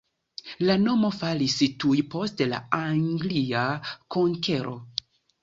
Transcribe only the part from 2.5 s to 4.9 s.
la anglia konkero.